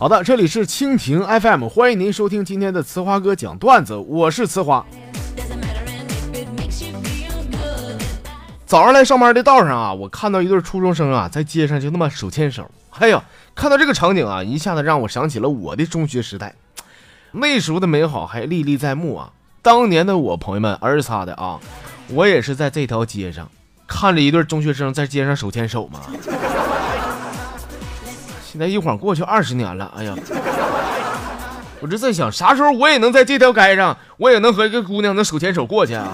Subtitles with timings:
[0.00, 4.82] 好的，这里是蜻蜓 FM，欢迎您收听今天的呲花哥讲段子，我是呲花。
[8.64, 12.70] 早上来上班的道上啊，我看到一对初中生啊，在街上就那么手牵手。
[12.92, 13.22] 哎呀，
[13.54, 16.54] 看到这个场景啊，一下子让我想起了我的中学时代，
[17.32, 19.30] 那时候的美好还历历在目啊。
[19.60, 21.60] 当年的我，朋友们，儿擦的啊，
[22.08, 23.46] 我也是在这条街上
[23.86, 26.00] 看着一对中学生在街上手牵手嘛。
[28.50, 30.12] 现在一晃过去二十年了，哎呀，
[31.78, 36.08] 我这在想，啥时候我也能在这条街上，我也能和一个姑娘能手牵手过去啊。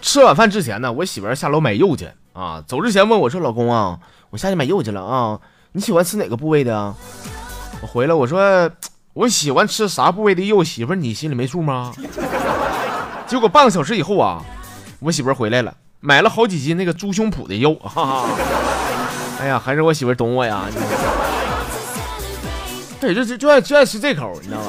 [0.00, 2.62] 吃晚饭之前呢，我媳妇下楼买肉去啊。
[2.64, 3.98] 走之前问我说：“老公啊，
[4.30, 5.40] 我下去买肉去了啊，
[5.72, 6.94] 你喜欢吃哪个部位的？”
[7.82, 8.70] 我回来我说
[9.14, 11.92] ：“我喜欢吃啥部位的肉，媳妇你心里没数吗？”
[13.26, 14.44] 结果半个小时以后啊，
[15.04, 17.74] 我媳妇回来了，买了好几斤那个猪胸脯的肉。
[17.74, 18.28] 哈哈，
[19.40, 20.62] 哎呀，还是我媳妇懂我呀。
[23.00, 24.66] 对，就就就爱就爱吃这口，你知道吗？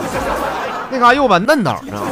[0.89, 2.09] 那嘎肉吧嫩道，你知道吗？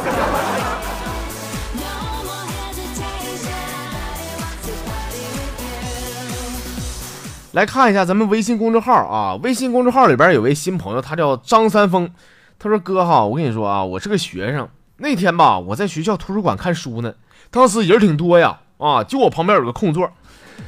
[7.50, 12.08] 来看一下咱们微信公众号啊，微信公众号里边有位新朋友，他叫张三丰。
[12.56, 14.68] 他说：“哥哈，我跟你说啊，我是个学生。
[14.98, 17.12] 那天吧，我在学校图书馆看书呢，
[17.52, 20.10] 当时人挺多呀，啊，就我旁边有个空座。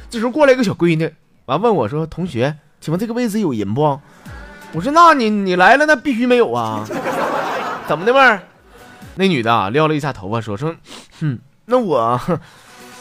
[0.07, 1.11] 这时候过来一个小闺女，
[1.45, 3.99] 完问我说：‘同学，请问这个位置有人不？’
[4.71, 6.85] 我说：‘那你你来了，那必须没有啊。
[7.89, 8.43] ’怎么的味儿？
[9.15, 10.75] 那女的，撩了一下头发，说：‘说，
[11.19, 12.21] 哼，那我，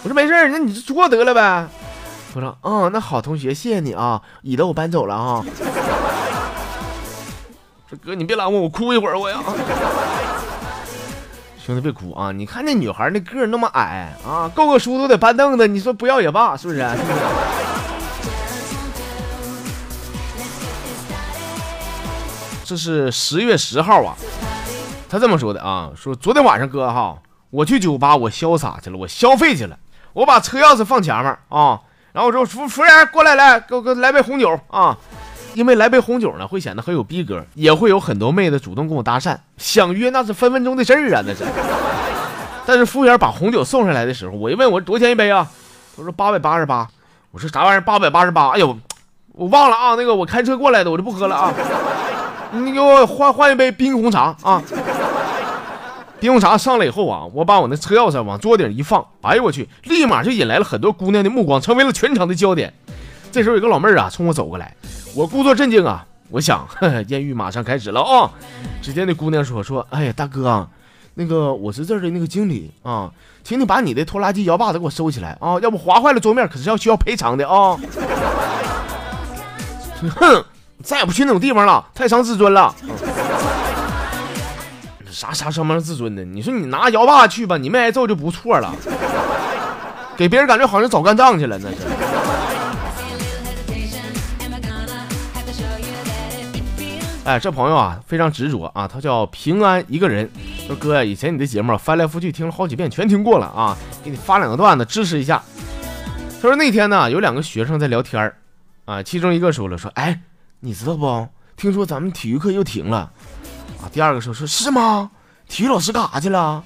[0.02, 1.68] 我说没事那你就坐得了呗。’
[2.34, 5.44] 我说，嗯，那好，同学，谢谢你啊，椅子我搬走了啊。
[7.90, 9.38] 说哥，你别拦我，我哭一会儿我呀。
[11.64, 16.86] 兄弟别哭啊，你看那女孩那个那么矮啊，够个书都得搬凳子，你说不要也罢，是不是？
[22.66, 24.14] 这是十月十号啊，
[25.08, 27.16] 他这么说的啊，说昨天晚上哥哈，
[27.48, 29.78] 我去酒吧，我潇洒去了，我消费去了，
[30.12, 31.80] 我把车钥匙放前面啊。
[32.12, 34.96] 然后我说服服务员过来来给我给我来杯红酒啊，
[35.54, 41.44] 因为来杯红酒呢会显得很有逼格，也会有很多妹子主动跟我搭讪，想约那是分分钟的事儿啊那是。
[42.66, 45.48] 但是服务员把红酒送上来的时候，我一问我多少钱一杯啊？
[45.96, 46.88] 他说八百八十八。
[47.30, 48.50] 我说啥玩意儿八百八十八？
[48.50, 48.78] 哎呦，
[49.32, 51.52] 我忘了啊，那个我开车过来的，我就不喝了啊。
[52.52, 54.62] 你给我换换一杯冰红茶啊。
[56.20, 62.72] 冰红茶上来以后啊，我把我那车钥匙往桌顶一放，哎呦我去，立马就引来了很多姑娘的目光，成为了全场的焦点。
[63.30, 64.74] 这时候有个老妹儿啊冲我走过来，
[65.16, 68.28] 我故作镇静啊，我想呵呵艳遇马上开始了啊。
[68.82, 70.68] 只见那姑娘说说，哎呀大哥，
[71.14, 73.08] 那个我是这儿的那个经理啊，
[73.44, 77.78] 请你把你的拖拉机摇把子给我收起来啊，要不划坏了桌面可是要需要赔偿的啊。
[80.16, 80.44] 哼，
[80.82, 82.74] 再也不去那种地方了，太伤自尊了。
[85.12, 86.24] 啥啥伤不伤自尊的？
[86.24, 88.74] 你说你拿摇把去吧，你没挨揍就不错了，
[90.16, 91.76] 给别人感觉好像早干仗去了，那是。
[97.24, 100.30] 哎，这朋友啊非常执着啊，他叫平安一个人。
[100.66, 103.74] 说哥，以前你的节目翻来覆去听了好几遍，全听过了啊，
[104.04, 105.42] 给你发两个段子支持一下。
[106.42, 108.30] 他说那天呢有两个学生在聊天
[108.84, 110.20] 啊，其中一个说了说，哎，
[110.60, 111.26] 你知道不？
[111.56, 113.10] 听说咱们体育课又停了
[113.80, 113.88] 啊。
[113.90, 115.10] 第二个说说是吗？
[115.48, 116.62] 体育老师干啥去了？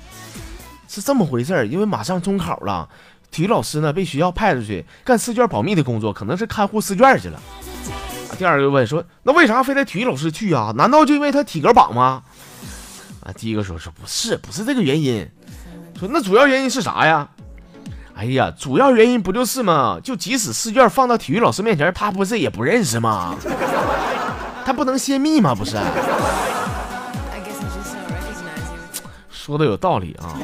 [0.88, 2.88] 是这么回事儿，因为马上中考了，
[3.30, 7.40] 体育老师呢被学校派出去干试卷保密的工作，可能是看护试卷去了。
[8.38, 10.72] 第二个问说那为啥非得体育老师去啊？
[10.76, 12.22] 难道就因为他体格榜吗？
[13.25, 15.28] 啊，第一个说说不是，不是这个原因。
[15.99, 17.28] 说那主要原因是啥呀？
[18.15, 19.99] 哎呀，主要原因不就是吗？
[20.03, 23.34] 就即使试卷放到体育老师面前，他不是也不认识吗？
[24.65, 25.53] 他不能泄密吗？
[25.55, 25.76] 不是。
[29.31, 30.38] 说的有道理啊！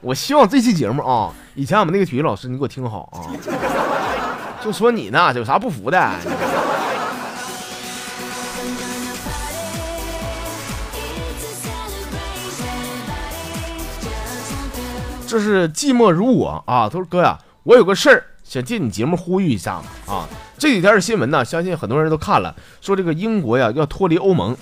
[0.00, 3.30] 我希望这期节目啊，以前我们那个体育老师，你给我听好啊！
[4.64, 6.10] 就说你呢，有啥不服的？
[15.26, 16.88] 这是寂寞如我啊！
[16.88, 20.28] 他说哥呀，我有个事儿想借你节目呼吁一下啊！
[20.58, 24.54] 这几天的新闻呢，相信很多人都看了，说这个英国呀要脱离欧盟。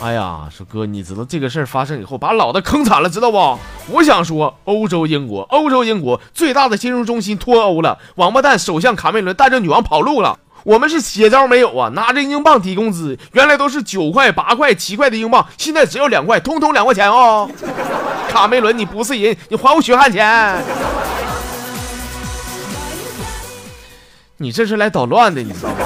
[0.00, 3.58] 哎呀，说哥，你知道这个事儿发生以后，把老子坑惨了，知道不？
[3.90, 11.90] 我想说，欧洲英国，欧洲英国最大的金融中心脱欧了，王八蛋首相卡梅伦带着女王跑路了，我们是邪招没有啊？
[11.90, 17.50] 拿着英镑抵工资，原来都是九块、八块、七块的英镑，现在只要两块，通通两块钱哦。
[18.30, 20.64] 卡梅伦，你不是人，你还我血汗钱。
[24.38, 25.76] 你这是来捣乱的，你知道吗？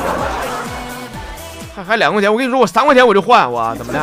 [1.74, 4.00] 还还两块钱，我跟你说，我三块钱我就换，我怎么的？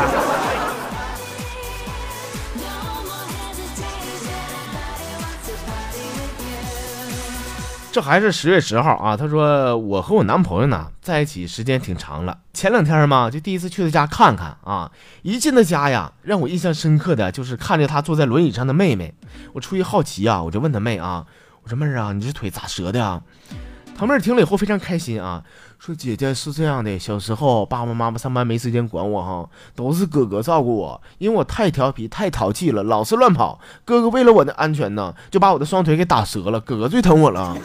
[7.93, 14.89] 这还是十月十号啊，他说我和我男朋友呢在一起时间挺长了，前两天嘛就第一次去他家看看啊，
[15.23, 19.13] 一进他家呀，让我印象深刻的就是看着他坐在轮椅上的妹妹，
[19.53, 21.25] 我出于好奇啊，我就问他妹啊，
[21.63, 23.21] 我说妹儿啊，你这腿咋折的啊？
[23.97, 25.43] 他妹听了以后非常开心啊，
[25.83, 37.57] 说姐姐是这样的，小时候爸爸妈妈上班没时间管我哈，都是哥哥照顾我，因为我太调皮太淘气了，老是乱跑，哥哥为了我的安全呢，就把我的双腿给打折了，哥哥最疼我了。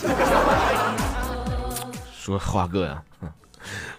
[2.19, 3.03] 说花哥呀，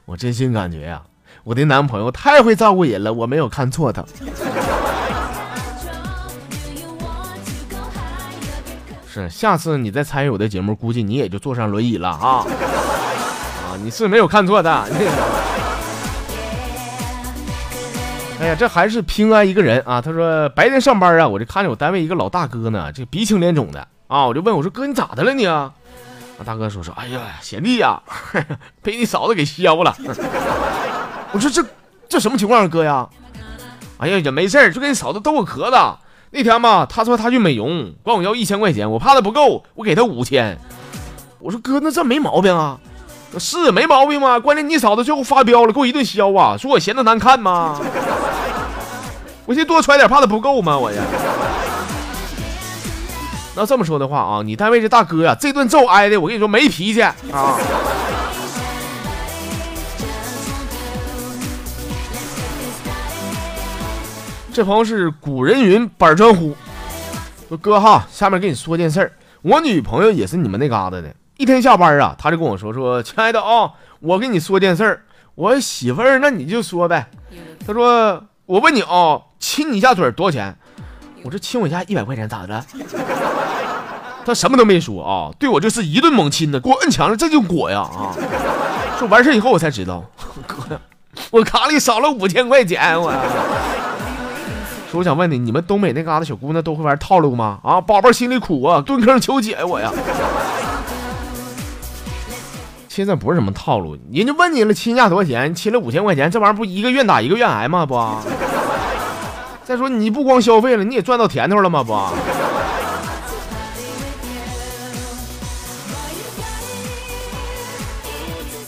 [0.05, 1.03] 我真心感觉呀，
[1.43, 4.03] 我的男朋友太会照顾人了，我没有看错他。
[9.07, 12.43] 是，下次你再参与我的节目，估计你也就坐上轮椅了啊！
[13.77, 14.71] 啊，你是没有看错的。
[18.39, 20.01] 哎呀，这还是平安一个人啊！
[20.01, 25.71] 他说白天上班啊，我就看着我单位一个老大哥呢，这鼻青脸肿的啊，我就问我说哥你咋的了你啊？
[26.45, 28.01] 大哥说说，哎呀，贤弟呀，
[28.83, 29.95] 被你嫂子给削了。
[31.31, 31.65] 我说这
[32.07, 33.07] 这什么情况啊哥呀？
[33.97, 35.77] 哎呀，也没事就跟你嫂子逗个壳子。
[36.29, 40.57] 那天嘛，他说他去美容，管我要一千块钱，我怕他不够，我给他五千。
[41.39, 42.79] 我说哥，那这没毛病啊，
[43.37, 44.39] 是没毛病吗？
[44.39, 47.79] 关键你嫂子最后发飙了，给我一顿削啊，说我嫌她难看吗？
[49.45, 50.77] 我寻多揣点，怕她不够吗？
[50.77, 51.01] 我呀。
[53.55, 57.15] 那这么说的话啊，你单位这大哥呀，这顿揍挨的，我跟你说没脾气啊。
[64.53, 66.55] 这朋友是古人云板砖呼，
[67.47, 69.11] 说哥哈，下面跟你说件事儿。
[69.43, 75.01] 我女朋友也是你们那嘎达的，一天下班啊，他就跟我说说，亲爱的啊，我跟你说件事儿。
[75.35, 77.07] 我媳妇儿，那你就说呗。
[77.65, 80.57] 他说，我问你啊，亲你一下嘴多少钱？
[81.23, 82.65] 我说亲我一下一百块钱咋的了？
[84.25, 88.15] 她什么都没说啊，对我就是一顿猛亲呢，给我摁墙上，这就裹呀啊！
[88.97, 90.03] 说完事以后我才知道，
[90.47, 90.81] 哥，
[91.29, 93.11] 我卡里少了五千块钱我。
[94.89, 97.59] 说我想问你，你们东北那嘎达小姑娘都会玩套路吗？
[97.63, 99.91] 啊，宝宝心里苦啊，蹲坑求解我呀。
[102.97, 105.53] 现在不是什么套路，人家问你了，亲价多少钱？
[105.53, 107.85] 亲了五千块钱，这玩意儿不一个愿打一个愿挨吗？
[107.85, 107.93] 不。
[109.63, 111.83] 再说你不光消费了，你也赚到甜头了吗？
[111.83, 111.95] 不。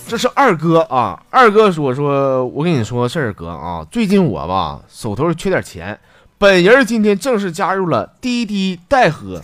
[0.08, 6.00] 这是二哥啊，二哥说说，我跟你说个事儿，哥啊，最近我吧手头缺点钱。
[6.38, 9.42] 本人今天正式加入了滴滴代喝，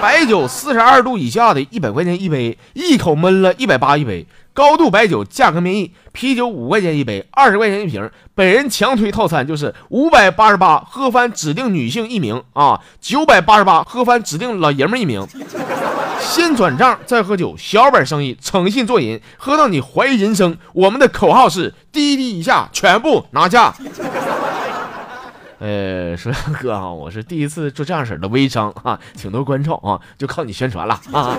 [0.00, 4.26] 白酒四十二度以下的一百块钱一杯，一口闷了一百八一杯。
[4.54, 8.10] 高度白酒价格面议，啤酒五块钱一杯，二十块钱一瓶。
[8.34, 15.26] 本人强推套餐就是五百八十八喝翻指定女性一名啊，九百八十八喝翻指定老爷们一名。
[16.18, 20.56] 先转账再喝酒，小本生意，诚信做人，喝到你怀疑人生。
[20.72, 23.74] 我们的口号是滴滴一下全部拿下。
[25.60, 31.36] 呃，说 哥啊，我是第一次做这样式的微商啊，请多关照啊，就靠你宣传了啊。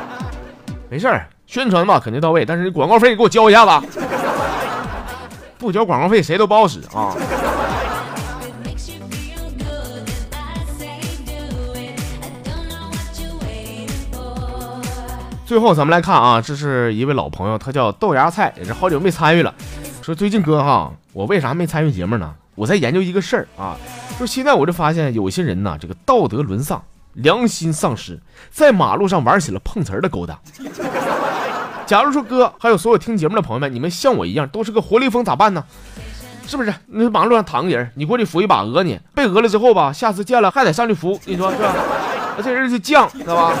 [0.90, 3.88] 没事儿，宣传吧肯定到位，但是广告费给我交一下子，
[5.56, 7.16] 不交广告费谁都不好使啊。
[15.46, 19.54] 最后咱们来看啊，这是一位老朋友，他叫豆芽菜，也是好久没参与了。
[20.02, 22.34] 说最近哥哈，我为啥没参与节目呢？
[22.54, 23.76] 我在研究一个事儿啊，
[24.18, 26.82] 就现在我就发现有些人呢，这个道德沦丧，
[27.14, 30.38] 良心丧失，在马路上玩起了碰瓷儿的勾当。
[31.86, 35.64] 假如说哥，还有所有听节目的朋友们，你们像我一样都是个活雷锋咋办呢？
[36.46, 36.74] 是不是？
[36.86, 41.74] 那马路上躺个人，你过去扶一把讹你，被讹了之后吧，下次见了还得上去扶，你说是吧？
[42.36, 43.54] 那这人就犟，知道吧？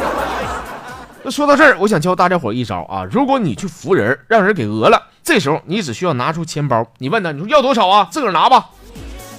[1.22, 8.08] 那说到这儿，我想教大家伙一招啊，如果你去扶人，让人给讹了，这时候你只需要拿出钱包，你问他，你说要多少啊？
[8.10, 8.70] 自个儿拿吧。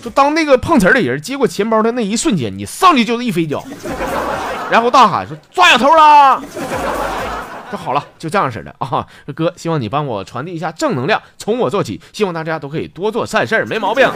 [0.04, 3.64] 就当那个碰瓷儿的人接过钱包的那一瞬间，你上去就是一飞脚，
[4.70, 6.42] 然后大喊说抓小偷啦。
[7.72, 14.08] 就好了，就这样式的啊，哥，希望你帮我传递一下正能量，从我做起，希望大家都可以多做善事儿，没毛病。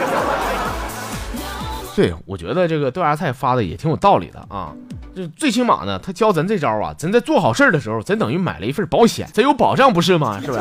[1.96, 4.72] 对，我觉得这个豆芽菜发的也挺有道理的啊，
[5.16, 10.38] 就最起码呢，他教咱这招啊，咱在做好事儿的时候，咱等于买了一份保险，咱有保障不是吗？
[10.40, 10.60] 是不是？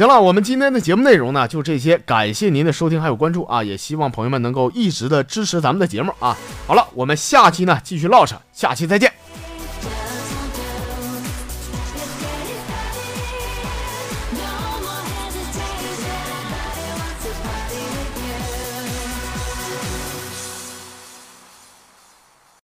[0.00, 6.34] 行了，我们今天的节目内容呢就这些，感谢您的收听还有关注啊，也希望朋友们能够一直的支持咱们的节目啊。
[6.66, 9.19] 好了，我们下期呢继续唠扯，下期再见。